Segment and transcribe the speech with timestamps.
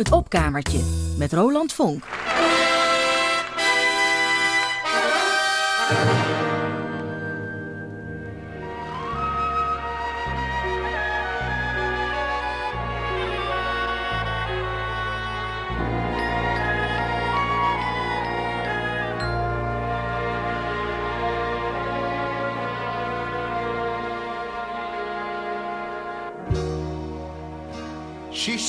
[0.00, 0.80] Het opkamertje
[1.16, 2.04] met Roland Vonk.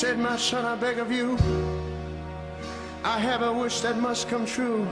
[0.01, 1.37] Said, My son, I beg of you,
[3.03, 4.87] I have a wish that must come true.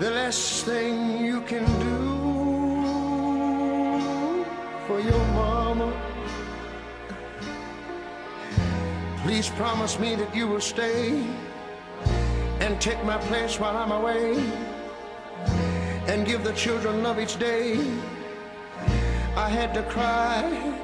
[0.00, 2.00] The last thing you can do
[4.88, 5.92] for your mama.
[9.22, 11.24] Please promise me that you will stay
[12.58, 14.42] and take my place while I'm away
[16.08, 17.78] and give the children love each day.
[19.36, 20.80] I had to cry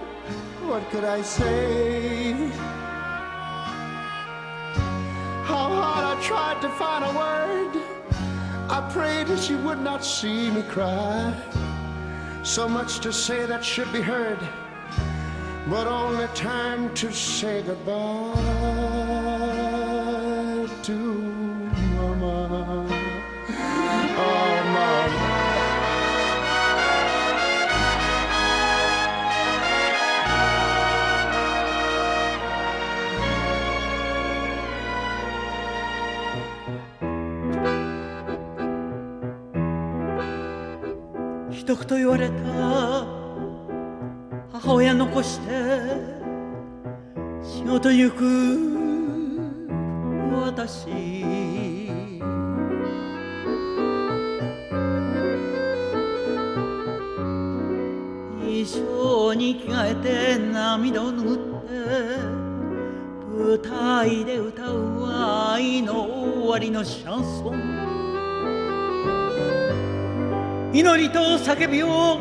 [0.66, 2.25] what could I say?
[6.16, 7.82] I tried to find a word.
[8.70, 11.34] I prayed that she would not see me cry.
[12.42, 14.38] So much to say that should be heard,
[15.68, 18.95] but only time to say goodbye
[41.74, 42.34] 言言われた。
[44.52, 45.50] 母親残して
[47.42, 48.76] 仕事行く。
[50.46, 50.86] 私」
[58.40, 61.76] 衣装に着替えて涙を拭って
[63.36, 65.04] 舞台で歌う
[65.52, 67.75] 愛の終わりのシャンソン。
[70.76, 72.18] 祈りと叫びを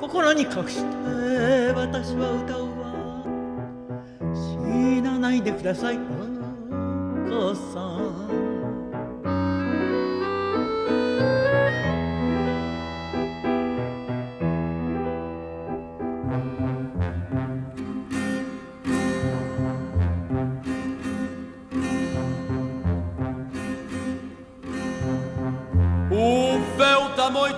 [0.00, 2.88] 心に隠して私は歌うわ。
[4.34, 5.98] 死なないでください。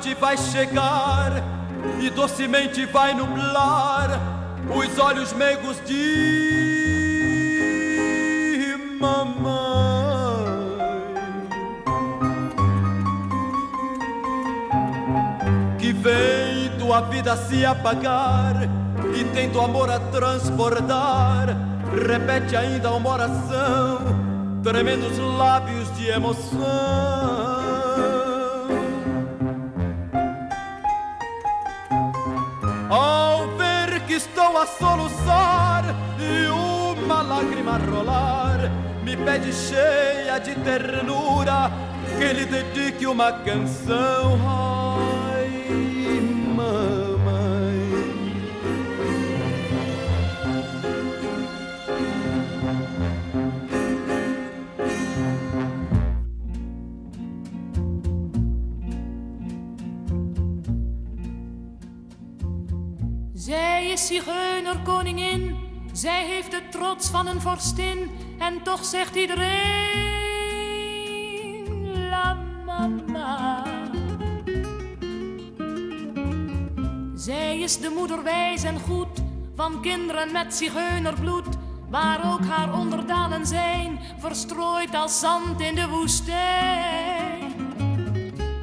[0.00, 1.30] Noite vai chegar
[2.00, 4.18] e docemente vai nublar
[4.74, 6.56] os olhos meigos de
[8.98, 9.60] mamãe.
[15.78, 18.54] Que vem tua vida se apagar
[19.14, 21.48] e tem do amor a transbordar.
[22.08, 23.98] Repete ainda uma oração,
[24.62, 27.39] tremendo os lábios de emoção.
[34.60, 35.84] A soluçar
[36.18, 38.70] e uma lágrima rolar,
[39.02, 41.70] me pede cheia de ternura
[42.18, 44.79] que lhe dedique uma canção.
[64.10, 65.58] Zigeunerkoningin,
[65.92, 68.10] zij heeft de trots van een vorstin.
[68.38, 69.48] En toch zegt iedereen,
[72.08, 73.64] la mama.
[77.14, 79.22] Zij is de moeder wijs en goed,
[79.56, 81.56] van kinderen met zigeunerbloed.
[81.90, 87.52] Waar ook haar onderdanen zijn, verstrooid als zand in de woestijn.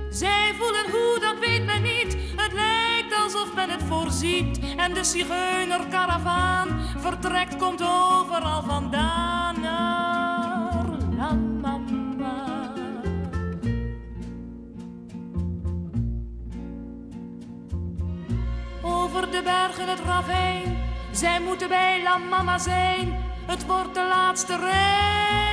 [0.09, 2.17] Zij voelen hoe, dat weet men niet.
[2.35, 2.86] Het lijkt
[3.33, 4.59] alsof men het voorziet.
[4.77, 10.85] En de zigeunerkaravaan vertrekt, komt overal vandaan naar.
[18.81, 20.77] Over de bergen het ravijn,
[21.12, 23.25] zij moeten bij La Mama zijn.
[23.45, 25.46] Het wordt de laatste reis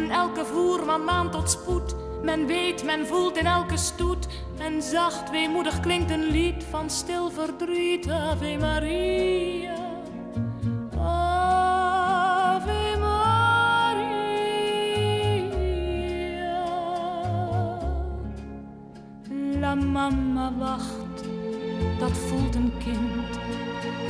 [0.00, 1.94] En elke voerman maand tot spoed.
[2.22, 4.26] Men weet, men voelt in elke stoet.
[4.58, 8.10] En zacht, weemoedig klinkt een lied van stil verdriet.
[8.10, 9.74] Ave Maria.
[10.98, 14.24] Ave Maria.
[19.60, 21.24] La mama wacht
[21.98, 23.38] dat voelt een kind.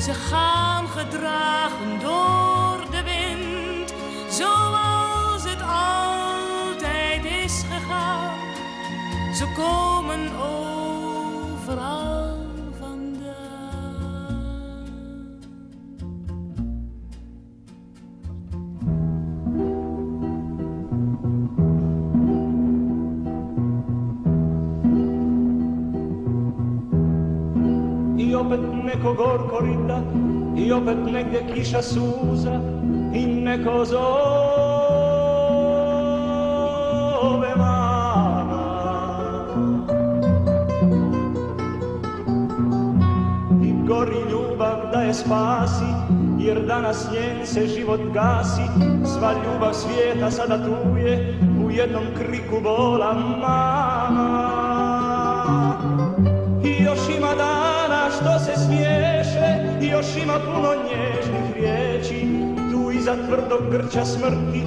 [0.02, 1.59] Ze gaan gedragen
[29.00, 30.02] neko gorko rida
[30.56, 32.60] i opet negdje kiša suza
[33.14, 34.00] i neko zove
[37.56, 38.62] mama.
[43.62, 45.84] I gori ljubav da je spasi,
[46.38, 48.62] jer danas njen se život gasi,
[49.04, 54.59] sva ljubav svijeta sada tu je, u jednom kriku bola mama.
[58.44, 58.54] Se
[59.80, 62.28] i još ima puno nježnih riječi.
[62.72, 64.64] Tu iza tvrdog grča smrti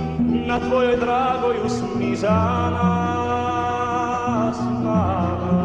[0.48, 5.64] na tvojoj dragoj usni za nas mama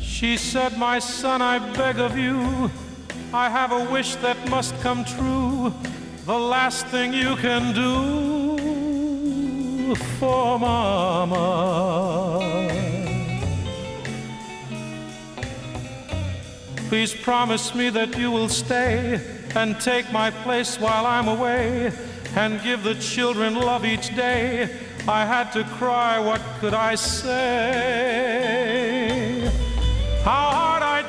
[0.00, 2.70] She said, My son, I beg of you,
[3.32, 5.72] I have a wish that must come true.
[6.26, 11.38] The last thing you can do for Mama.
[16.88, 19.20] Please promise me that you will stay
[19.54, 21.92] and take my place while I'm away
[22.34, 24.76] and give the children love each day.
[25.06, 27.30] I had to cry, what could I say?
[30.24, 30.59] How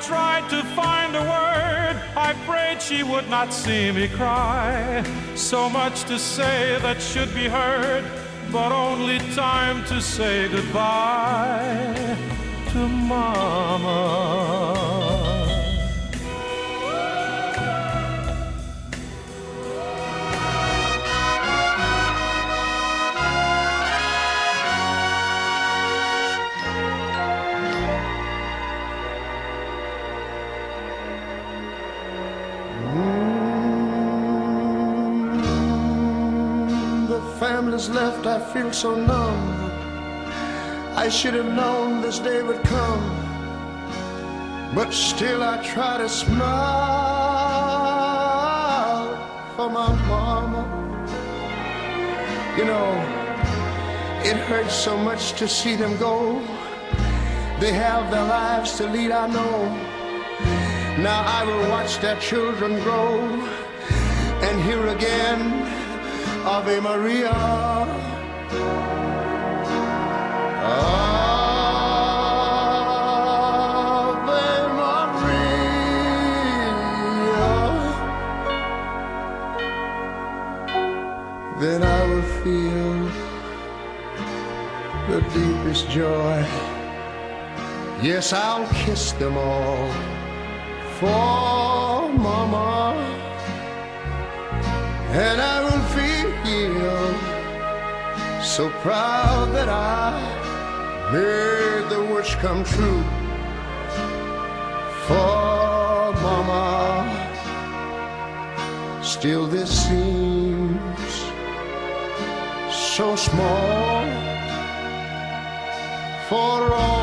[0.02, 1.96] tried to find a word.
[2.16, 5.04] I prayed she would not see me cry.
[5.36, 8.04] So much to say that should be heard,
[8.52, 12.18] but only time to say goodbye
[12.72, 14.81] to Mama.
[37.82, 39.72] Family's left, I feel so numb.
[40.96, 43.04] I should have known this day would come,
[44.76, 46.42] but still I try to smile
[49.56, 50.68] for my mama.
[52.58, 52.92] You know,
[54.24, 56.42] it hurts so much to see them go.
[57.60, 59.70] They have their lives to lead, I know.
[61.02, 63.20] Now I will watch their children grow
[64.42, 65.61] and here again
[66.44, 67.32] Ave Maria.
[74.02, 74.42] Ave
[74.80, 75.72] Maria.
[81.60, 82.98] Then I will feel
[85.10, 86.46] the deepest joy.
[88.02, 89.92] Yes, I'll kiss them all
[90.98, 92.96] for Mama.
[95.12, 95.84] And I will
[96.52, 97.08] feel
[98.42, 100.12] so proud that I
[101.14, 103.04] made the wish come true
[105.06, 106.70] for Mama.
[109.02, 111.14] Still, this seems
[112.96, 114.04] so small
[116.28, 117.01] for all.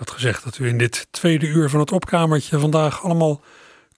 [0.00, 3.40] Had gezegd dat u in dit tweede uur van het opkamertje vandaag allemaal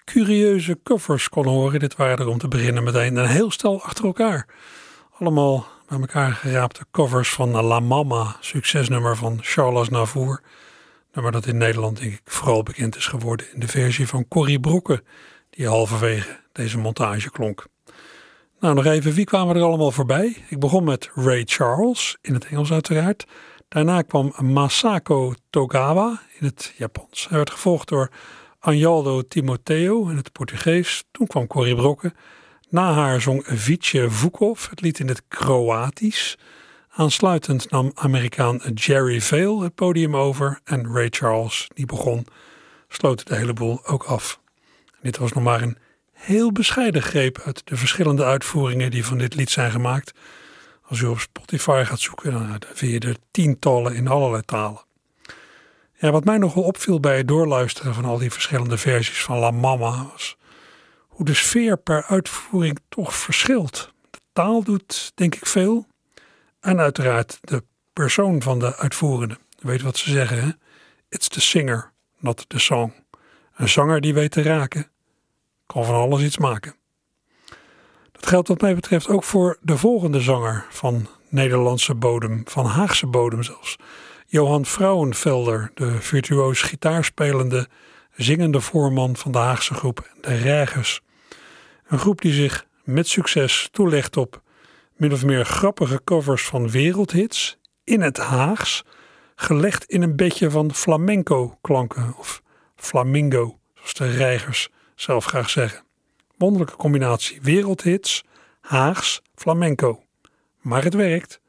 [0.05, 1.81] curieuze covers kon horen.
[1.81, 4.47] Dit waren er om te beginnen meteen een heel stel achter elkaar.
[5.19, 10.43] Allemaal bij elkaar geraapte covers van La Mama, succesnummer van Charles Navour.
[11.13, 14.61] Nummer dat in Nederland denk ik vooral bekend is geworden in de versie van Corrie
[14.61, 15.03] Broeke,
[15.51, 17.67] die halverwege deze montage klonk.
[18.61, 20.37] Nou, nog even, wie kwamen er allemaal voorbij?
[20.49, 23.27] Ik begon met Ray Charles, in het Engels uiteraard.
[23.73, 27.29] Daarna kwam Masako Togawa in het Japans.
[27.29, 28.11] Hij werd gevolgd door
[28.59, 31.05] Anjaldo Timoteo in het Portugees.
[31.11, 32.13] Toen kwam Corrie Brokke.
[32.69, 36.39] Na haar zong Vice Vukov het lied in het Kroatisch.
[36.89, 42.27] Aansluitend nam Amerikaan Jerry Vale het podium over en Ray Charles, die begon,
[42.89, 44.41] sloot de hele boel ook af.
[45.03, 45.79] Dit was nog maar een
[46.13, 50.13] heel bescheiden greep uit de verschillende uitvoeringen die van dit lied zijn gemaakt.
[50.83, 54.85] Als u op Spotify gaat zoeken, dan vind je er tientallen in allerlei talen.
[55.99, 59.51] Ja, wat mij nogal opviel bij het doorluisteren van al die verschillende versies van La
[59.51, 60.37] Mama was
[61.13, 63.93] hoe de sfeer per uitvoering toch verschilt.
[64.11, 65.87] De taal doet denk ik veel.
[66.61, 69.39] En uiteraard de persoon van de uitvoerende.
[69.59, 70.51] Weet wat ze zeggen, hè?
[71.09, 72.93] It's the singer, not the song.
[73.55, 74.91] Een zanger die weet te raken,
[75.67, 76.75] kan van alles iets maken.
[78.23, 83.07] Dat geldt wat mij betreft ook voor de volgende zanger van Nederlandse bodem, van Haagse
[83.07, 83.77] bodem zelfs.
[84.27, 87.69] Johan Vrouwenvelder, de virtuoos gitaarspelende,
[88.17, 91.01] zingende voorman van de Haagse groep De Regers.
[91.87, 94.43] Een groep die zich met succes toelegt op
[94.97, 98.85] min of meer grappige covers van wereldhits in het Haags,
[99.35, 102.43] gelegd in een bedje van flamenco klanken of
[102.77, 105.91] flamingo, zoals de Reigers zelf graag zeggen.
[106.43, 108.25] Wonderlijke combinatie wereldhits,
[108.61, 110.03] Haags, flamenco.
[110.61, 111.41] Maar het werkt.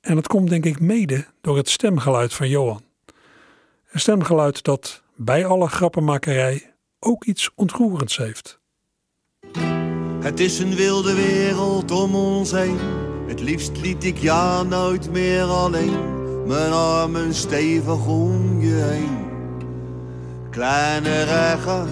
[0.00, 2.82] En het komt denk ik mede door het stemgeluid van Johan.
[3.90, 8.60] Een stemgeluid dat bij alle grappenmakerij ook iets ontroerends heeft.
[10.20, 12.78] Het is een wilde wereld om ons heen.
[13.26, 15.96] Het liefst liet ik ja nooit meer alleen.
[16.46, 19.26] Mijn armen stevig om je heen.
[20.50, 21.88] Kleine regen,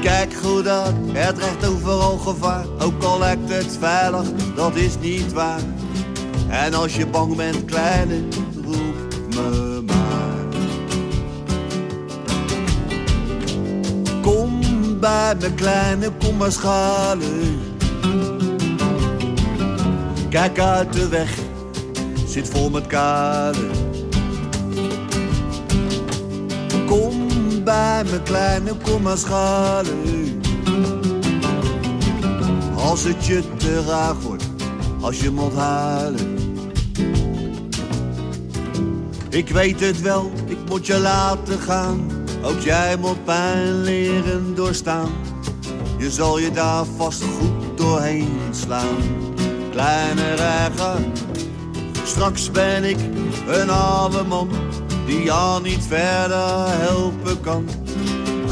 [0.00, 0.94] kijk goed uit.
[1.12, 2.64] Het recht overal gevaar.
[2.78, 5.60] Ook al lijkt het veilig, dat is niet waar.
[6.48, 8.22] En als je bang bent, kleine,
[8.64, 10.46] roep me maar.
[14.22, 14.60] Kom
[15.00, 17.60] bij me kleine, kom maar schalen.
[20.28, 21.38] Kijk uit de weg,
[22.26, 23.87] zit vol met kade.
[28.04, 29.84] Me kleine, kom maar.
[32.74, 34.44] Als het je te raar wordt,
[35.00, 36.36] als je moet halen.
[39.28, 42.10] Ik weet het wel, ik moet je laten gaan.
[42.42, 45.10] Ook jij moet pijn leren doorstaan.
[45.98, 48.96] Je zal je daar vast goed doorheen slaan.
[49.70, 50.98] Kleine reiger,
[52.04, 52.98] straks ben ik
[53.48, 54.48] een oude man.
[55.06, 57.64] Die jou niet verder helpen kan.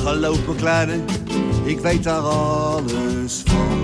[0.06, 0.98] Geloof me kleine,
[1.64, 3.78] ik weet daar alles van.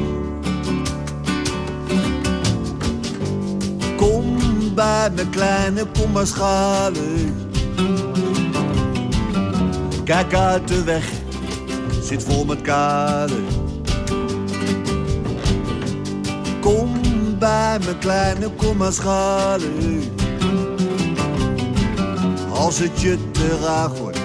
[3.97, 4.37] Kom
[4.75, 7.35] bij me kleine, kom maar schalen.
[10.05, 11.11] Kijk uit de weg,
[12.02, 13.41] zit vol met kade.
[16.61, 16.91] Kom
[17.38, 20.02] bij me kleine, kom maar schalen.
[22.50, 24.19] Als het je te raar wordt,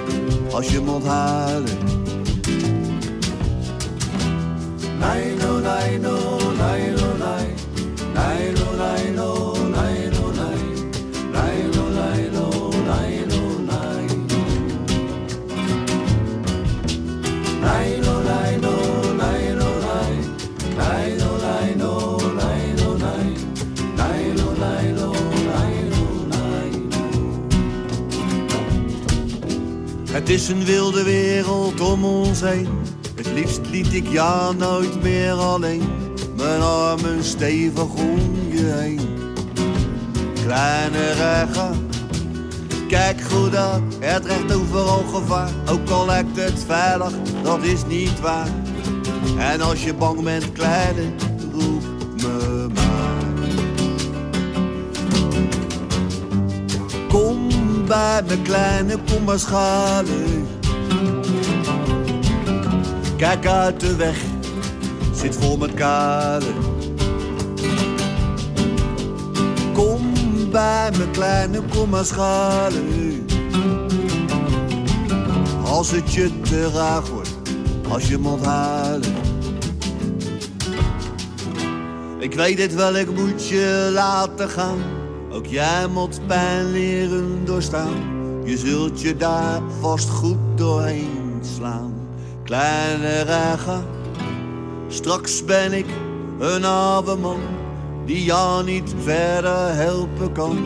[0.51, 1.86] als je moet halen.
[30.27, 32.67] Het is een wilde wereld om ons heen.
[33.15, 35.83] Het liefst liet ik ja nooit meer alleen.
[36.35, 38.99] Mijn armen stevig om je heen.
[40.33, 41.89] Kleine regen,
[42.87, 43.81] kijk goed uit.
[43.99, 45.51] Het recht overal gevaar.
[45.69, 48.49] Ook al lijkt het veilig, dat is niet waar.
[49.37, 51.11] En als je bang bent, kleine,
[57.87, 60.03] bij me kleine, kom maar.
[63.17, 64.21] Kijk uit de weg,
[65.13, 66.45] zit vol met kade.
[69.73, 70.11] Kom
[70.51, 72.71] bij me kleine, kom maar.
[75.63, 77.35] Als het je te raar wordt,
[77.89, 79.15] als je moet halen.
[82.19, 84.96] Ik weet het wel, ik moet je laten gaan.
[85.49, 88.15] Jij moet pijn leren doorstaan.
[88.45, 91.93] Je zult je daar vast goed doorheen slaan.
[92.43, 93.85] Kleine regen,
[94.87, 95.85] straks ben ik
[96.39, 97.39] een oude man.
[98.05, 100.57] Die jou niet verder helpen kan.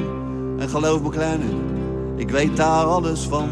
[0.60, 1.46] En geloof me kleine,
[2.18, 3.50] ik weet daar alles van.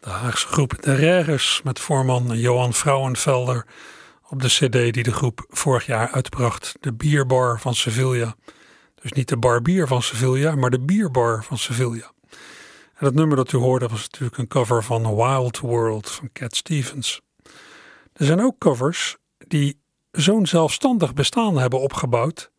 [0.00, 3.66] De Haagse groep De Regers met voorman Johan Vrouwenvelder
[4.32, 6.74] op de cd die de groep vorig jaar uitbracht.
[6.80, 8.34] De Bierbar van Sevilla.
[9.02, 12.12] Dus niet de bar bier van Sevilla, maar de Bierbar van Sevilla.
[12.94, 16.56] En dat nummer dat u hoorde was natuurlijk een cover van Wild World van Cat
[16.56, 17.20] Stevens.
[18.12, 22.50] Er zijn ook covers die zo'n zelfstandig bestaan hebben opgebouwd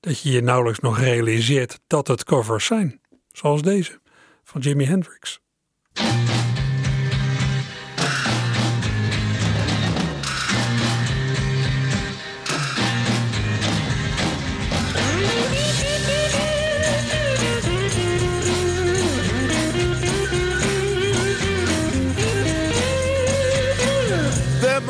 [0.00, 3.00] dat je je nauwelijks nog realiseert dat het covers zijn.
[3.32, 4.00] Zoals deze
[4.44, 5.40] van Jimi Hendrix.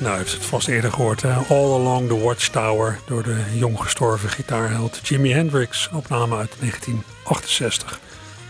[0.00, 1.22] Nou, u heeft het vast eerder gehoord.
[1.22, 1.32] Hè?
[1.32, 5.90] All Along the Watchtower door de jong gestorven gitaarheld Jimi Hendrix.
[5.92, 8.00] Opname uit 1968.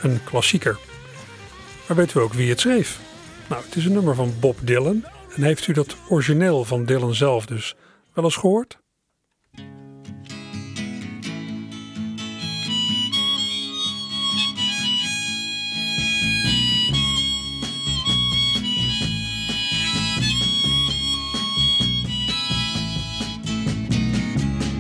[0.02, 0.78] Een klassieker.
[1.86, 3.00] Maar weet u ook wie het schreef?
[3.48, 5.04] Nou, het is een nummer van Bob Dylan.
[5.34, 7.74] En heeft u dat origineel van Dylan zelf dus
[8.12, 8.78] wel eens gehoord?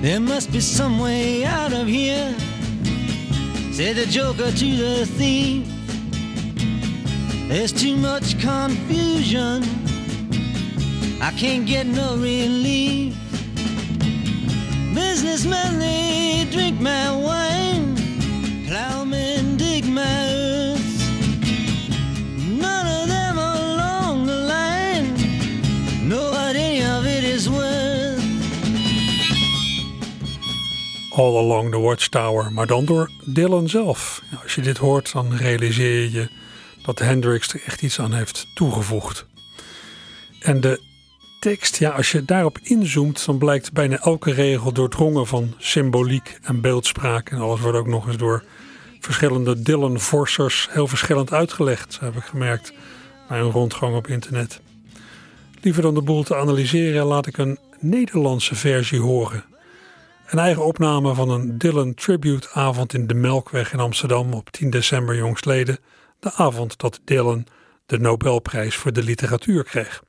[0.02, 2.34] There must be some way out of here,
[3.70, 5.68] said the joker to the thief.
[7.48, 9.62] There's too much confusion,
[11.20, 13.14] I can't get no relief.
[14.94, 17.94] Businessmen, they drink my wine,
[18.66, 20.29] plowmen dig my
[31.20, 34.22] All Along the Watchtower, maar dan door Dylan zelf.
[34.42, 36.28] Als je dit hoort, dan realiseer je
[36.82, 39.26] dat Hendrix er echt iets aan heeft toegevoegd.
[40.40, 40.80] En de
[41.40, 46.60] tekst, ja, als je daarop inzoomt, dan blijkt bijna elke regel doordrongen van symboliek en
[46.60, 47.30] beeldspraak.
[47.30, 48.44] En alles wordt ook nog eens door
[49.00, 52.72] verschillende Dylan-forsers heel verschillend uitgelegd, heb ik gemerkt
[53.28, 54.60] bij een rondgang op internet.
[55.60, 59.49] Liever dan de boel te analyseren, laat ik een Nederlandse versie horen.
[60.30, 64.70] Een eigen opname van een Dylan Tribute avond in de Melkweg in Amsterdam op 10
[64.70, 65.78] december jongstleden.
[66.20, 67.46] De avond dat Dylan
[67.86, 70.02] de Nobelprijs voor de literatuur kreeg.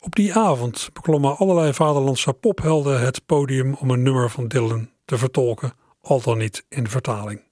[0.00, 5.18] Op die avond beklommen allerlei vaderlandse pophelden het podium om een nummer van Dylan te
[5.18, 7.42] vertolken, al dan niet in vertaling.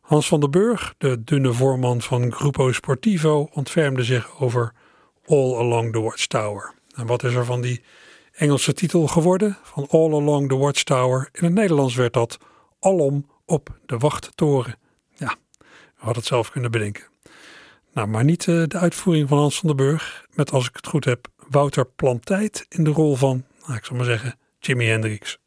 [0.00, 4.72] Hans van den Burg, de dunne voorman van Grupo Sportivo, ontfermde zich over
[5.26, 6.74] All Along the Watchtower.
[6.94, 7.82] En wat is er van die
[8.40, 9.56] Engelse titel geworden?
[9.62, 11.28] Van All Along the Watchtower.
[11.32, 12.38] In het Nederlands werd dat
[12.78, 14.78] Alom op de Wachttoren.
[15.14, 17.04] Ja, we hadden het zelf kunnen bedenken.
[17.92, 20.26] Nou, maar niet uh, de uitvoering van Hans van den Burg.
[20.34, 23.96] Met, als ik het goed heb, Wouter Plantijt in de rol van, nou, ik zal
[23.96, 25.38] maar zeggen, Jimi Hendrix.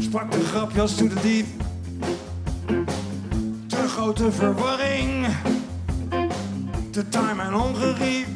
[0.00, 1.46] Sprak de grapjas to the diep.
[3.66, 5.26] Te grote verwarring.
[6.90, 8.26] Te time en ongerief.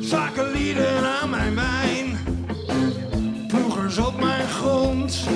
[0.00, 2.18] Zakenlieden aan mijn wijn.
[3.48, 5.28] Ploegers op mijn grond.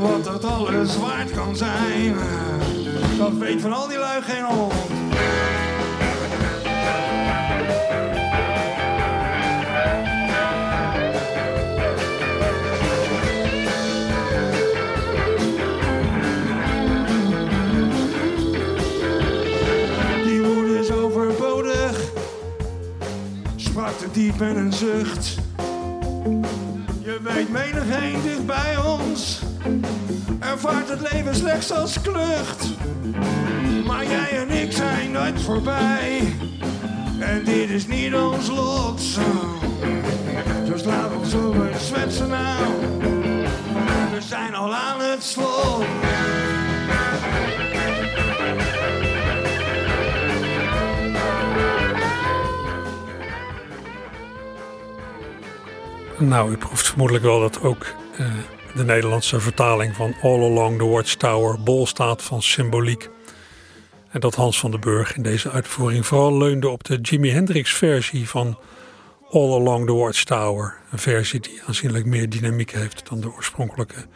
[0.00, 2.14] Wat dat alles waard kan zijn.
[3.18, 4.72] Dat weet van al die lui geen hond.
[24.14, 25.34] Diep met een zucht.
[27.02, 29.84] Je weet menig een dicht bij ons, en
[30.40, 32.68] ervaart het leven slechts als klucht.
[33.86, 36.36] Maar jij en ik zijn nooit voorbij.
[37.18, 39.00] En dit is niet ons lot.
[40.64, 42.64] Dus laat ons over zwetsen nou.
[44.14, 45.84] We zijn al aan het slot.
[56.18, 57.86] Nou, u proeft vermoedelijk wel dat ook
[58.20, 58.26] uh,
[58.74, 63.10] de Nederlandse vertaling van All Along the Watchtower bol staat van symboliek.
[64.10, 67.74] En dat Hans van den Burg in deze uitvoering vooral leunde op de Jimi Hendrix
[67.74, 68.58] versie van
[69.30, 70.76] All Along the Watchtower.
[70.90, 74.06] Een versie die aanzienlijk meer dynamiek heeft dan de oorspronkelijke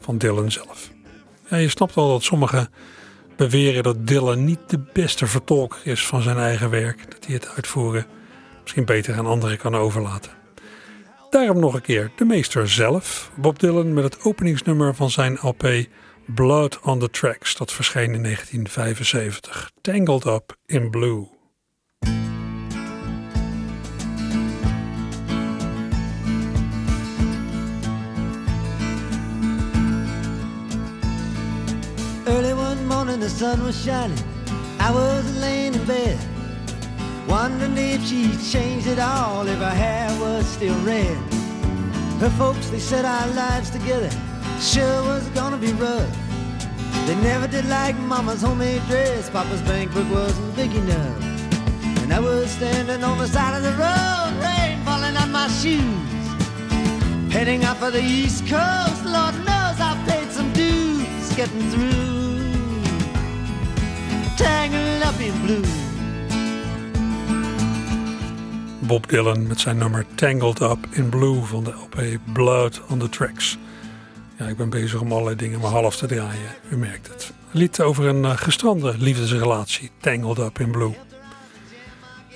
[0.00, 0.90] van Dylan zelf.
[1.48, 2.68] Je snapt wel dat sommigen
[3.36, 7.10] beweren dat Dylan niet de beste vertolker is van zijn eigen werk.
[7.10, 8.06] Dat hij het uitvoeren
[8.62, 10.39] misschien beter aan anderen kan overlaten.
[11.30, 15.68] Daarom nog een keer de meester zelf, Bob Dylan, met het openingsnummer van zijn LP
[16.26, 17.56] Blood on the Tracks.
[17.56, 19.70] Dat verscheen in 1975.
[19.80, 21.28] Tangled Up in Blue.
[32.24, 34.18] Early one morning the sun was shining.
[34.80, 36.29] I was laying in bed.
[37.28, 41.16] Wondering if she'd changed it all, if her hair was still red.
[42.20, 44.10] Her folks, they said our lives together
[44.60, 46.16] sure was gonna be rough.
[47.06, 51.22] They never did like mama's homemade dress, papa's bankbook wasn't big enough.
[52.02, 56.22] And I was standing on the side of the road, rain falling on my shoes.
[57.32, 62.40] Heading out for the east coast, Lord knows I paid some dues getting through.
[64.36, 65.89] Tangled up in blue.
[68.90, 73.08] Bob Dylan met zijn nummer Tangled Up in Blue van de LP Blood on the
[73.08, 73.58] Tracks.
[74.38, 77.32] Ja, ik ben bezig om allerlei dingen maar half te draaien, u merkt het.
[77.50, 80.94] Lied over een uh, gestrande liefdesrelatie, Tangled Up in Blue.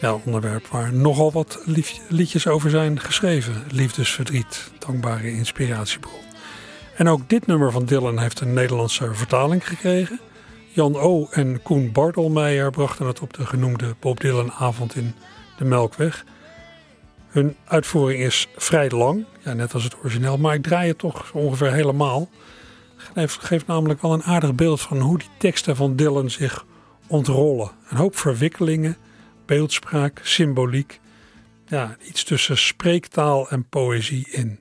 [0.01, 1.63] Ja, onderwerp waar nogal wat
[2.09, 3.63] liedjes over zijn geschreven.
[3.71, 6.21] Liefdesverdriet, dankbare inspiratiebron.
[6.97, 10.21] En ook dit nummer van Dylan heeft een Nederlandse vertaling gekregen.
[10.69, 11.29] Jan O.
[11.31, 15.15] en Koen Bartelmeijer brachten het op de genoemde Bob Dylan avond in
[15.59, 16.25] de Melkweg.
[17.35, 21.33] Hun uitvoering is vrij lang, ja, net als het origineel, maar ik draai het toch
[21.33, 22.29] ongeveer helemaal.
[23.13, 26.67] Het geeft namelijk wel een aardig beeld van hoe die teksten van Dylan zich
[27.07, 27.71] ontrollen.
[27.89, 28.97] Een hoop verwikkelingen,
[29.47, 31.01] beeldspraak, symboliek.
[31.67, 34.61] Ja, iets tussen spreektaal en poëzie in.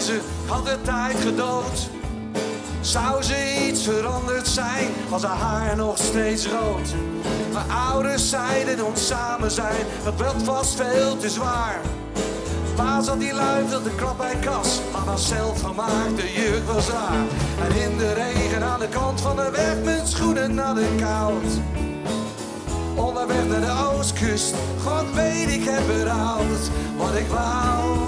[0.00, 1.88] Ze had de tijd gedood.
[2.80, 6.94] Zou ze iets veranderd zijn, was haar haar nog steeds rood.
[7.52, 11.80] Mijn ouders zeiden ons samen zijn, dat werd vast veel te zwaar.
[12.74, 17.24] Pa zat die lui de klap bij kas, mama zelf gemaakt, de jurk was raar.
[17.68, 21.52] En in de regen aan de kant van de weg, mijn schoenen en koud.
[22.94, 28.05] Onderweg naar de oostkust, God weet ik heb berouwd wat ik wou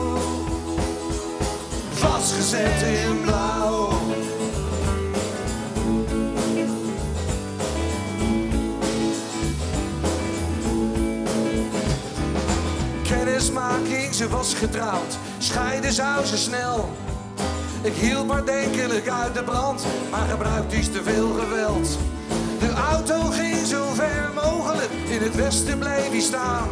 [2.18, 3.90] vastgezet in blauw.
[13.02, 16.88] Kennismaking, ze was getrouwd, scheiden zou ze snel.
[17.82, 21.98] Ik hield maar denkelijk uit de brand, maar gebruikte iets te veel geweld.
[22.58, 26.68] De auto ging zo ver mogelijk, in het westen bleef hij staan.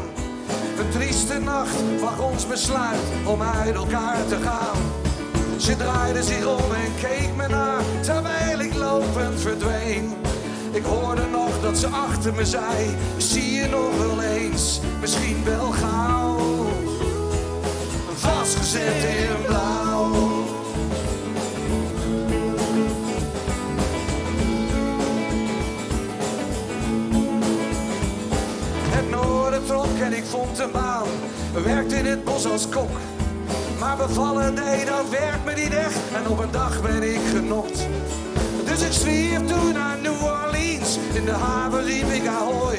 [0.78, 5.05] Een trieste nacht wacht ons besluit om uit elkaar te gaan.
[5.58, 10.14] Ze draaide zich om en keek me na, terwijl ik lopend verdween.
[10.72, 15.70] Ik hoorde nog dat ze achter me zei, zie je nog wel eens, misschien wel
[15.70, 16.66] gauw.
[18.14, 20.12] Vastgezet in blauw.
[28.88, 31.08] Het noorden trok en ik vond een baan,
[31.64, 32.90] werkte in het bos als kok.
[33.86, 35.98] Maar bevallen, nee, dat werkt me niet echt.
[36.14, 37.86] En op een dag ben ik genokt.
[38.64, 40.98] Dus ik zwierf toen naar New Orleans.
[41.12, 42.78] In de haven liep ik ahoy.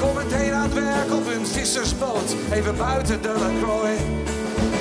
[0.00, 2.34] Kom meteen aan het werk op een vissersboot.
[2.52, 4.00] Even buiten de Lacroix.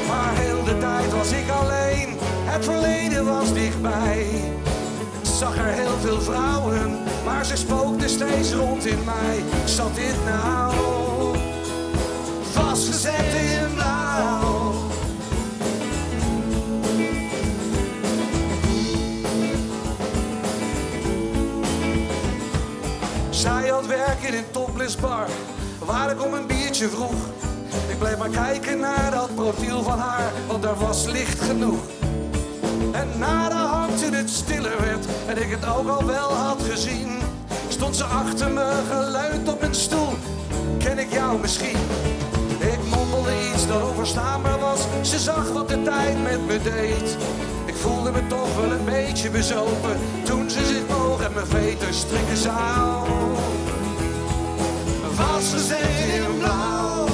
[0.07, 2.17] Maar heel de tijd was ik alleen.
[2.45, 4.27] Het verleden was dichtbij.
[5.21, 6.97] Zag er heel veel vrouwen.
[7.25, 9.43] Maar ze spookten steeds rond in mij.
[9.65, 11.12] Zat dit nou
[24.23, 25.27] werk in topless bar,
[25.79, 27.13] waar ik om een biertje vroeg.
[27.87, 31.79] Ik bleef maar kijken naar dat profiel van haar, want daar was licht genoeg.
[32.91, 37.19] En naderhand toen het stiller werd en ik het ook al wel had gezien,
[37.67, 40.13] stond ze achter me geleund op een stoel.
[40.77, 41.77] Ken ik jou misschien?
[42.59, 44.79] Ik mompelde iets dat onverstaanbaar was.
[45.01, 47.17] Ze zag wat de tijd met me deed.
[47.65, 51.99] Ik voelde me toch wel een beetje bezopen toen ze zich boog en mijn veters
[51.99, 53.03] strikken zou.
[55.23, 55.79] Vastgezet
[56.13, 57.07] in blauw.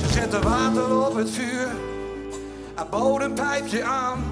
[0.00, 1.68] Ze zette water op het vuur
[2.74, 4.24] en bood een pijpje aan.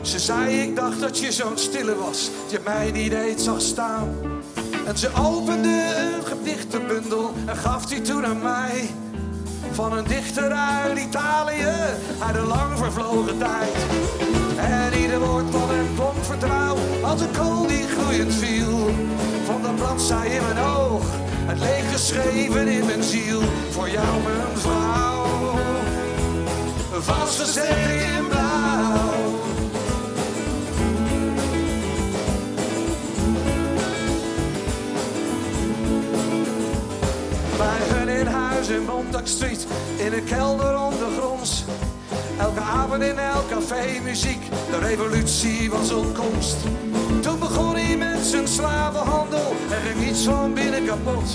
[0.00, 4.08] Ze zei, ik dacht dat je zo'n stille was, je mij niet eens zag staan.
[4.86, 8.90] En ze opende een gedichtenbundel en gaf die toen aan mij.
[9.72, 11.74] Van een dichter uit Italië,
[12.18, 13.76] uit een lang vervlogen tijd.
[14.56, 18.90] En ieder woord van hem klonk vertrouw, als een kool die gloeiend viel.
[19.44, 21.04] Van de bladzij in mijn oog,
[21.46, 23.40] het leeg geschreven in mijn ziel.
[23.70, 25.58] Voor jou, mijn vrouw,
[27.00, 28.89] vastgezet in blauw.
[44.02, 46.56] Muziek, de revolutie was op komst.
[47.20, 51.28] Toen begon hij met zijn slavenhandel, er ging iets van binnen kapot.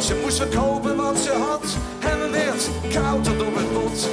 [0.00, 4.08] Ze moest verkopen wat ze had en werd koud tot op het bot.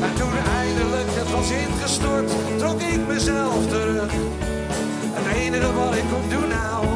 [0.00, 4.12] En toen eindelijk het was ingestort, trok ik mezelf terug.
[5.12, 6.86] Het enige wat ik kon doen nou,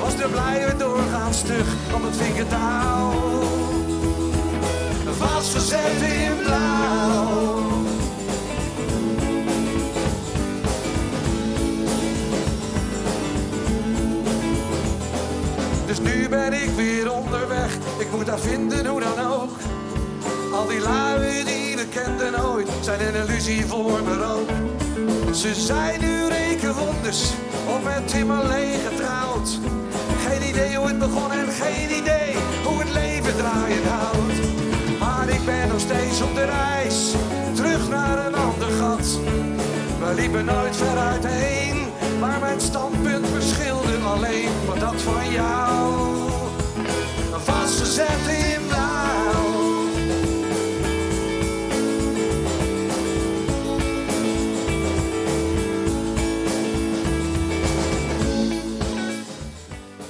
[0.00, 3.12] was de blijven doorgaan stug op het vingertouw.
[5.18, 7.65] Vastgezet in blauw.
[16.06, 19.50] Nu ben ik weer onderweg, ik moet haar vinden hoe dan ook.
[20.54, 24.50] Al die lui die we kenden ooit, zijn een illusie voor me ook.
[25.34, 27.30] Ze zijn nu rekenwonders,
[27.66, 29.58] of met Tim alleen getrouwd.
[30.26, 34.38] Geen idee hoe het begon en geen idee hoe het leven draaiend houdt.
[34.98, 37.14] Maar ik ben nog steeds op de reis,
[37.54, 39.18] terug naar een ander gat.
[39.98, 41.85] We liepen nooit ver uiteen,
[42.20, 45.94] maar mijn standpunt verschilde alleen van dat van jou.
[47.32, 49.84] Vastgezet in blauw.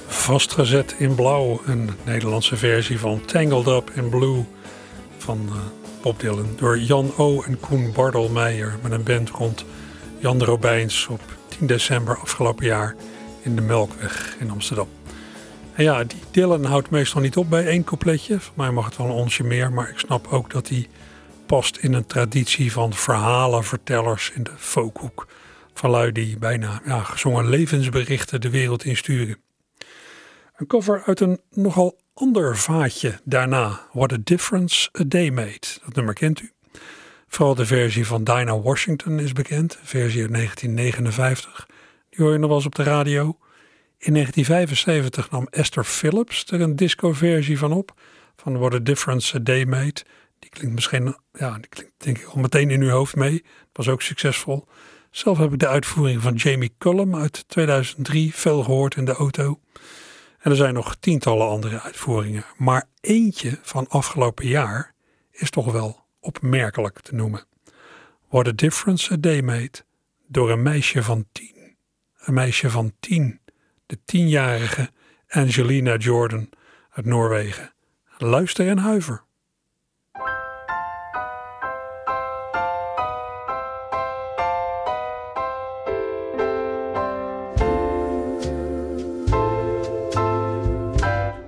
[0.07, 4.45] Vastgezet in blauw, een Nederlandse versie van Tangled Up in Blue
[5.17, 5.55] van eh,
[6.01, 6.55] Bob Dylan.
[6.57, 7.41] Door Jan O.
[7.41, 9.65] en Koen Bardelmeijer met een band rond
[10.19, 11.21] Jan de Robijns op
[11.57, 12.95] 10 december afgelopen jaar
[13.41, 14.87] in de Melkweg in Amsterdam.
[15.73, 18.39] En ja, die Dylan houdt meestal niet op bij één coupletje.
[18.39, 20.87] Voor mij mag het wel een onsje meer, maar ik snap ook dat hij
[21.45, 25.27] past in een traditie van verhalenvertellers in de folkhoek.
[25.73, 29.37] Van lui die bijna ja, gezongen levensberichten de wereld insturen.
[30.55, 33.87] Een cover uit een nogal ander vaatje daarna.
[33.91, 35.67] What a Difference a Day Made.
[35.85, 36.51] Dat nummer kent u.
[37.27, 39.79] Vooral de versie van Dinah Washington is bekend.
[39.83, 41.67] Versie uit 1959.
[42.09, 43.37] Die hoor je nog wel eens op de radio.
[43.97, 47.93] In 1975 nam Esther Phillips er een disco-versie van op.
[48.35, 50.03] Van What a Difference a Day Made.
[50.39, 53.43] Die klinkt misschien, ja, die klinkt denk ik al meteen in uw hoofd mee.
[53.73, 54.67] Was ook succesvol.
[55.11, 59.59] Zelf heb ik de uitvoering van Jamie Cullum uit 2003 veel gehoord in de auto.
[60.39, 62.45] En er zijn nog tientallen andere uitvoeringen.
[62.57, 64.93] Maar eentje van afgelopen jaar
[65.31, 67.45] is toch wel opmerkelijk te noemen.
[68.29, 69.83] What a Difference a Day Made
[70.27, 71.75] door een meisje van tien.
[72.17, 73.39] Een meisje van tien.
[73.85, 74.89] De tienjarige
[75.29, 76.49] Angelina Jordan
[76.89, 77.73] uit Noorwegen.
[78.17, 79.25] Luister en huiver.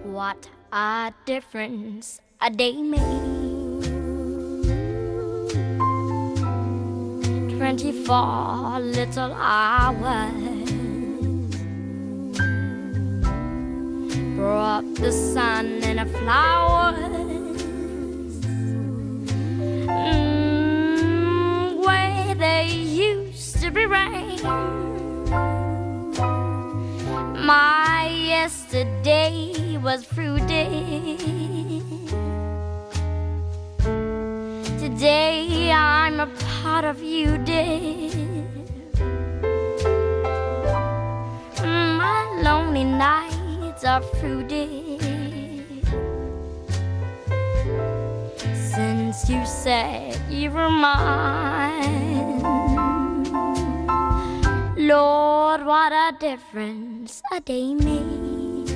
[0.03, 3.68] What a difference a day made.
[7.69, 10.71] Twenty-four little hours
[14.35, 16.95] brought the sun and the flowers
[19.85, 24.41] mm, where they used to be rain.
[27.45, 30.65] My yesterday was fruity.
[34.79, 36.25] Today I'm a
[36.69, 38.13] part of you, did.
[41.63, 44.03] My lonely nights are
[44.43, 45.63] dear.
[48.75, 52.43] Since you said you were mine,
[54.77, 58.71] Lord, what a difference a day makes.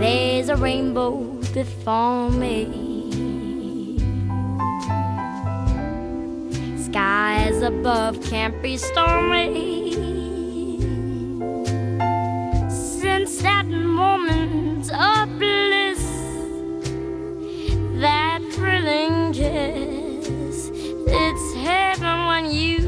[0.00, 1.10] There's a rainbow
[1.52, 2.83] before me.
[6.94, 9.90] Skies above can't be stormy.
[12.70, 16.04] Since that moment of bliss,
[18.00, 20.70] that thrilling kiss,
[21.08, 22.78] it's heaven when you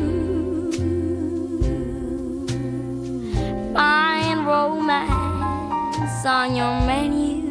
[3.75, 7.43] find romance on your menu.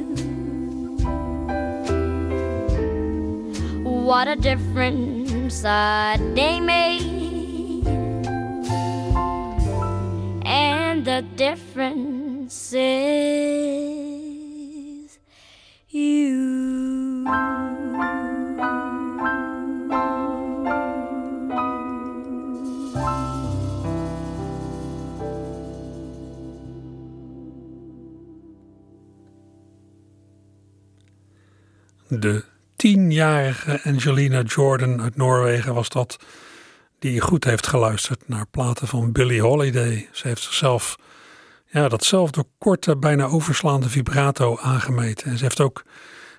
[3.84, 5.15] What a difference
[5.66, 7.88] a day made,
[10.46, 12.80] and the difference is
[15.90, 17.26] you.
[32.12, 32.55] De
[32.86, 36.18] tienjarige Angelina Jordan uit Noorwegen was dat.
[37.00, 40.10] Die goed heeft geluisterd naar platen van Billie Holiday.
[40.12, 40.96] Ze heeft zichzelf
[41.66, 45.32] ja, datzelfde korte, bijna overslaande vibrato aangemeten.
[45.32, 45.84] En ze heeft ook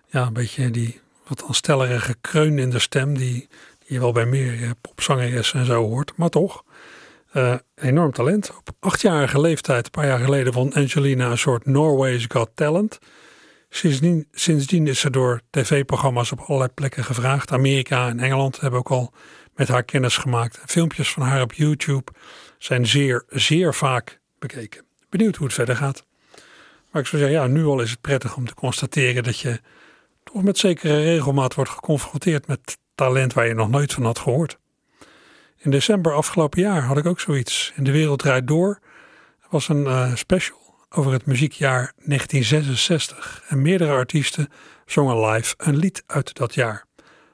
[0.09, 3.19] ja, een beetje die wat aanstellerige kreun in de stem.
[3.19, 3.49] Die,
[3.85, 6.13] je wel bij meer eh, popzangeressen en zo hoort.
[6.17, 6.65] Maar toch,
[7.33, 8.51] eh, enorm talent.
[8.57, 12.99] Op achtjarige leeftijd, een paar jaar geleden, won Angelina een soort Norway's Got Talent.
[13.77, 17.53] Sindsdien, is ze door tv-programma's op allerlei plekken gevraagd.
[17.53, 19.13] Amerika en Engeland hebben ook al
[19.55, 20.61] met haar kennis gemaakt.
[20.67, 22.13] Filmpjes van haar op YouTube
[22.59, 24.85] zijn zeer, zeer vaak bekeken.
[25.09, 26.05] Benieuwd hoe het verder gaat.
[26.91, 29.61] Maar ik zou zeggen, ja, nu al is het prettig om te constateren dat je
[30.25, 34.59] toch met zekere regelmaat wordt geconfronteerd met talent waar je nog nooit van had gehoord.
[35.57, 37.73] In december afgelopen jaar had ik ook zoiets.
[37.77, 38.79] In De Wereld Draait Door
[39.51, 40.66] was een eh, special
[40.97, 43.43] over het muziekjaar 1966.
[43.49, 44.49] En meerdere artiesten
[44.87, 46.85] zongen live een lied uit dat jaar.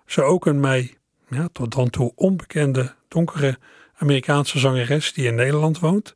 [0.06, 0.94] Zo ook een mij
[1.28, 3.58] ja, tot dan toe onbekende donkere
[3.96, 6.14] Amerikaanse zangeres die in Nederland woont.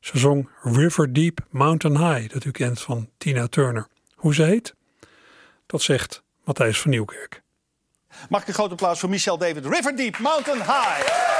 [0.00, 3.86] Ze zong River Deep Mountain High, dat u kent van Tina Turner.
[4.14, 4.74] Hoe ze heet?
[5.66, 7.42] Dat zegt Matthijs van Nieuwkerk.
[8.28, 11.37] Mag ik een grote applaus voor Michel David River Deep Mountain High?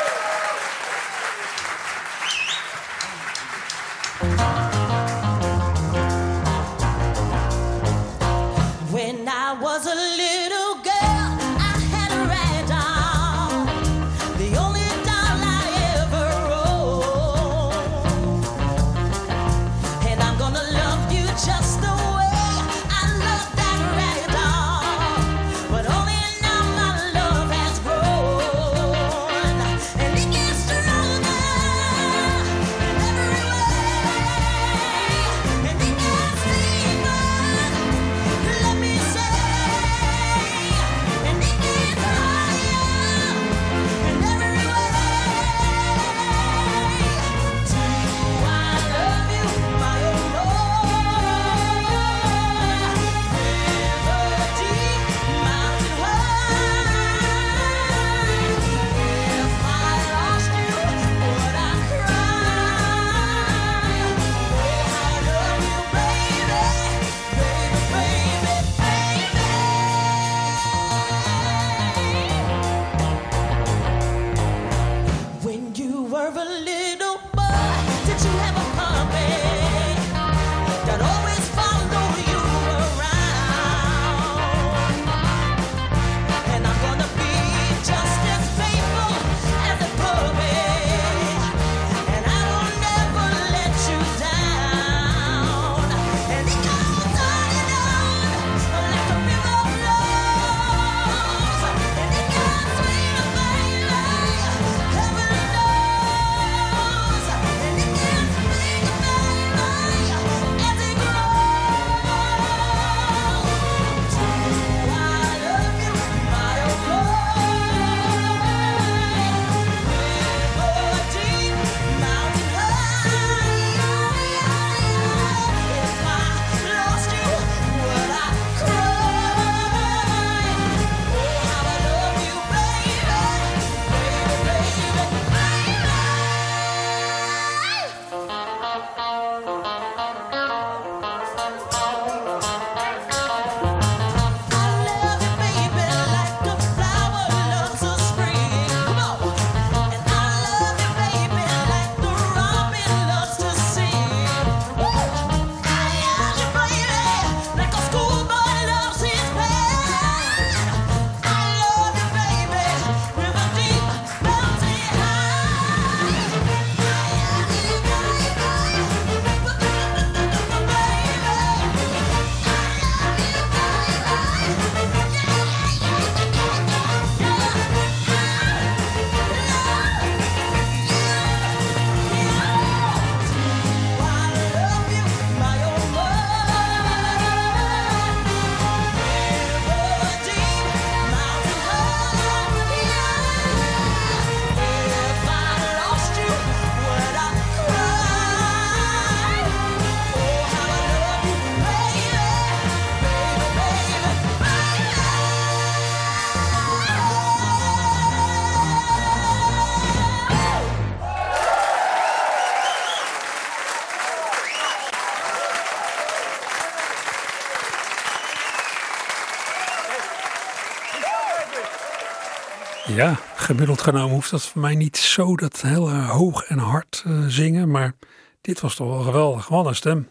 [222.99, 227.03] Ja, gemiddeld genomen hoeft dat voor mij niet zo dat heel eh, hoog en hard
[227.07, 227.71] eh, zingen.
[227.71, 227.95] Maar
[228.41, 229.49] dit was toch wel geweldig.
[229.49, 230.09] Wat een stem.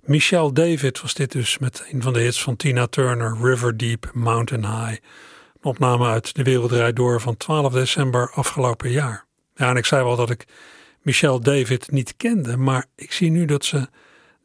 [0.00, 4.10] Michelle David was dit dus met een van de hits van Tina Turner, River Deep,
[4.12, 5.00] Mountain High.
[5.00, 9.24] Een opname uit De Wereld Draait Door van 12 december afgelopen jaar.
[9.54, 10.44] Ja, en ik zei wel dat ik
[11.02, 13.88] Michelle David niet kende, maar ik zie nu dat ze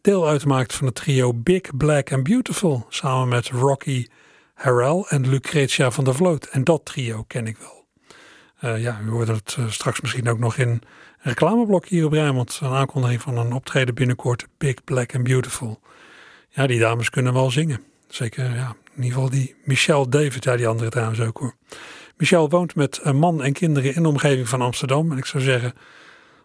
[0.02, 4.08] deel uitmaakt van het trio Big, Black and Beautiful, samen met Rocky
[4.56, 6.46] Harrell en Lucretia van der Vloot.
[6.46, 7.88] En dat trio ken ik wel.
[8.64, 10.82] Uh, ja, u hoort het uh, straks misschien ook nog in een
[11.18, 12.60] reclameblok hier op Rijnmond.
[12.62, 15.80] Een aankondiging van een optreden binnenkort, Big, Black and Beautiful.
[16.50, 17.84] Ja, die dames kunnen wel zingen.
[18.08, 21.56] Zeker, ja, in ieder geval die Michelle David, ja, die andere trouwens ook hoor.
[22.18, 25.12] Michelle woont met een man en kinderen in de omgeving van Amsterdam.
[25.12, 25.74] En ik zou zeggen,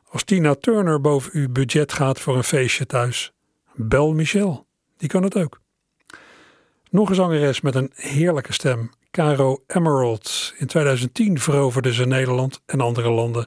[0.09, 3.33] als Tina Turner boven uw budget gaat voor een feestje thuis,
[3.75, 4.65] bel Michelle.
[4.97, 5.60] Die kan het ook.
[6.91, 10.55] Nog een zangeres met een heerlijke stem, Caro Emerald.
[10.59, 13.47] In 2010 veroverde ze Nederland en andere landen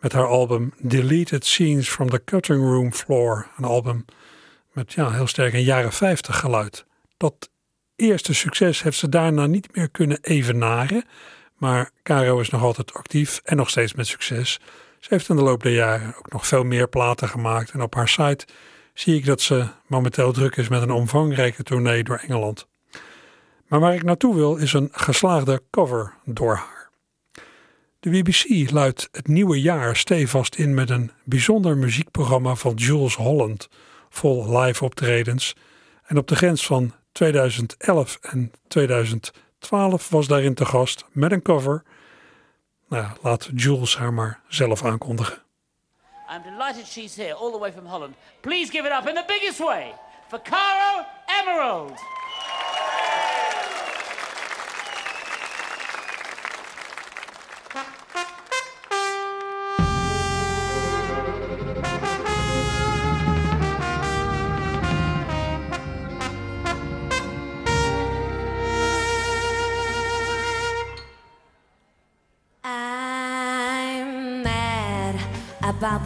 [0.00, 3.46] met haar album Deleted Scenes from the Cutting Room Floor.
[3.56, 4.04] Een album
[4.72, 6.86] met ja, heel sterk een jaren 50 geluid.
[7.16, 7.50] Dat
[7.96, 11.04] eerste succes heeft ze daarna niet meer kunnen evenaren.
[11.56, 14.60] Maar Caro is nog altijd actief en nog steeds met succes.
[14.98, 17.70] Ze heeft in de loop der jaren ook nog veel meer platen gemaakt.
[17.70, 18.46] En op haar site
[18.94, 22.68] zie ik dat ze momenteel druk is met een omvangrijke tournee door Engeland.
[23.70, 26.90] Maar waar ik naartoe wil is een geslaagde cover door haar.
[28.00, 33.68] De BBC luidt het nieuwe jaar stevast in met een bijzonder muziekprogramma van Jules Holland,
[34.08, 35.56] vol live optredens.
[36.02, 41.82] En op de grens van 2011 en 2012 was daarin te gast met een cover.
[42.88, 45.42] Nou laat Jules haar maar zelf aankondigen.
[46.34, 48.14] I'm delighted she's here, all the way from Holland.
[48.40, 49.94] Please give it up in the biggest way
[50.28, 51.04] for Caro
[51.40, 52.19] Emerald.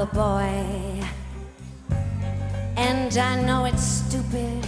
[0.07, 1.05] Boy.
[2.76, 4.66] And I know it's stupid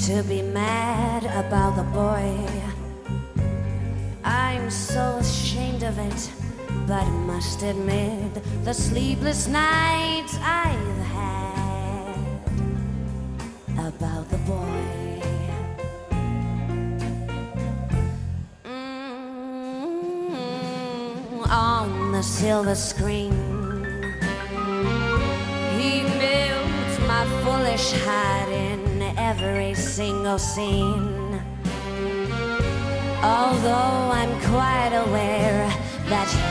[0.00, 2.46] to be mad about the boy.
[4.24, 6.30] I'm so ashamed of it,
[6.86, 12.16] but must admit the sleepless nights I've had
[13.78, 15.22] about the boy.
[18.64, 20.28] Mm,
[21.48, 23.47] on the silver screen.
[27.78, 31.40] Heart in every single scene.
[33.22, 35.68] Although I'm quite aware
[36.10, 36.47] that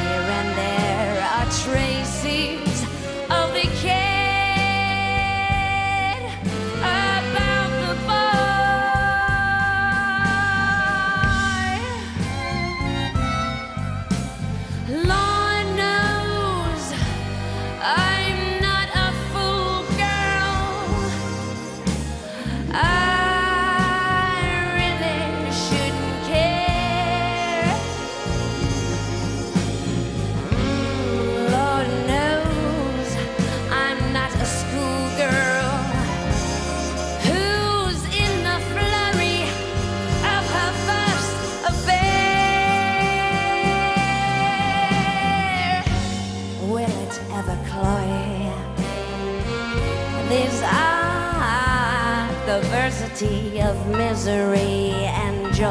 [53.18, 55.66] of misery and joy.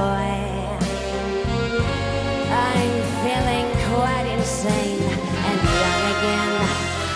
[2.50, 6.54] I'm feeling quite insane and young again,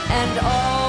[0.09, 0.80] and all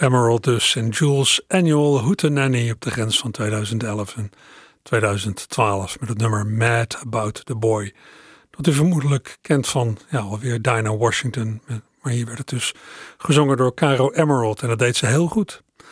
[0.00, 4.30] Emerald dus en Jules Annual Hootenanny op de grens van 2011 en
[4.82, 7.94] 2012 met het nummer Mad About the Boy.
[8.50, 11.62] Dat u vermoedelijk kent van ja, alweer Dinah Washington.
[12.02, 12.74] Maar hier werd het dus
[13.18, 15.62] gezongen door Caro Emerald en dat deed ze heel goed.
[15.76, 15.84] Ik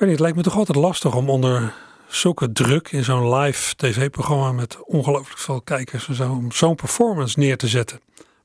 [0.00, 1.74] weet niet, het lijkt me toch altijd lastig om onder
[2.06, 7.38] zulke druk in zo'n live tv-programma met ongelooflijk veel kijkers en zo, om zo'n performance
[7.38, 8.00] neer te zetten.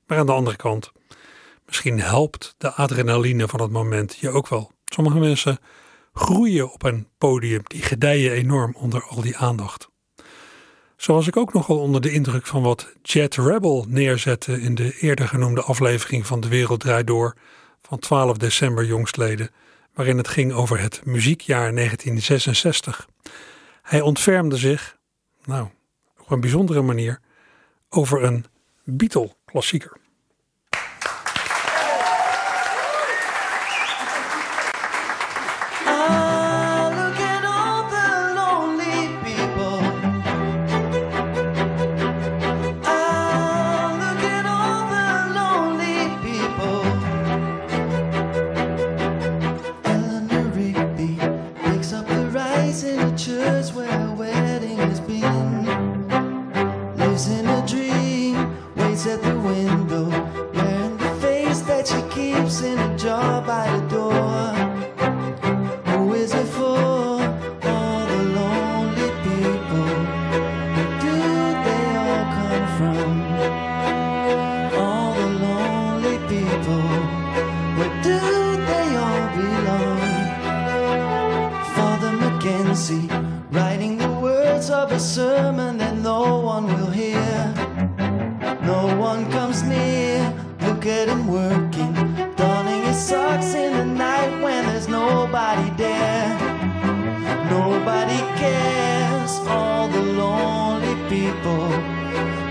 [0.08, 0.92] Maar aan de andere kant,
[1.70, 4.72] misschien helpt de adrenaline van het moment je ook wel.
[4.86, 5.58] Sommige mensen
[6.14, 9.90] groeien op een podium, die gedijen enorm onder al die aandacht.
[10.96, 14.98] Zo was ik ook nogal onder de indruk van wat Jet Rebel neerzette in de
[15.00, 17.36] eerder genoemde aflevering van De Wereld Draait Door
[17.82, 19.50] van 12 december jongstleden,
[19.94, 23.08] waarin het ging over het muziekjaar 1966.
[23.82, 24.98] Hij ontfermde zich,
[25.44, 25.68] nou,
[26.20, 27.20] op een bijzondere manier,
[27.90, 28.46] over een
[28.84, 29.98] Beatle-klassieker.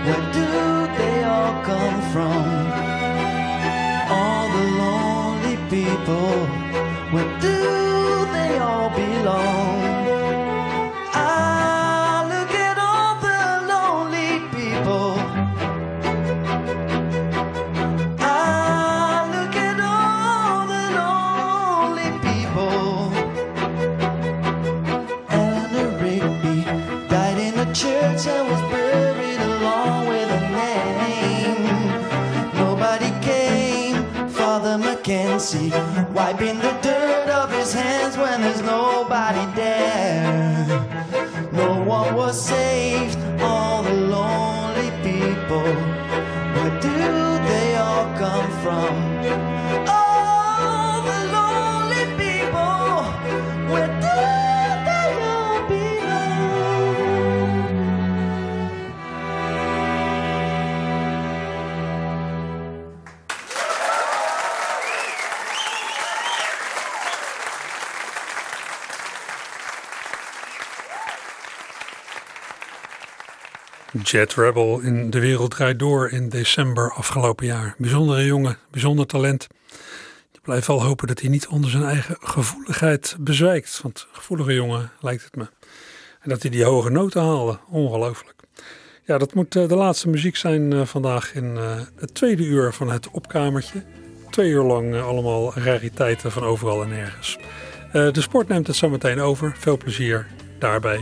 [0.05, 0.47] Where do
[0.97, 2.43] they all come from?
[4.17, 6.38] All the lonely people.
[74.11, 77.75] Jet Rebel in De Wereld Draait Door in december afgelopen jaar.
[77.77, 79.47] Bijzondere jongen, bijzonder talent.
[80.31, 83.79] Je blijft wel hopen dat hij niet onder zijn eigen gevoeligheid bezwijkt.
[83.81, 85.47] Want gevoelige jongen lijkt het me.
[86.21, 87.59] En dat hij die hoge noten haalde.
[87.69, 88.35] Ongelooflijk.
[89.03, 92.73] Ja, dat moet eh, de laatste muziek zijn eh, vandaag in eh, het tweede uur
[92.73, 93.83] van het opkamertje.
[94.29, 97.37] Twee uur lang allemaal rariteiten van overal en nergens.
[97.91, 99.55] Eh, de sport neemt het zo meteen over.
[99.57, 100.27] Veel plezier
[100.59, 100.99] daarbij.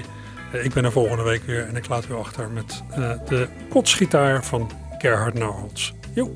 [0.51, 3.47] Eh, ik ben er volgende week weer en ik laat u achter met eh, de
[3.69, 5.91] kotsgitaar van Gerhard Nauholz.
[6.13, 6.33] Jo.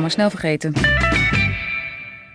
[0.00, 1.05] Maar snel vergeten.